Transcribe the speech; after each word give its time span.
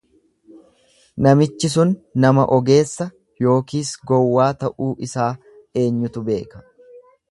namichi 1.25 1.69
sun 1.73 1.91
nama 2.25 2.47
ogeessa 2.57 3.09
yookiis 3.45 3.95
gowwaa 4.13 4.51
ta'uu 4.65 4.93
isaa 5.09 5.33
eenyutu 5.85 6.31
beeka? 6.33 6.69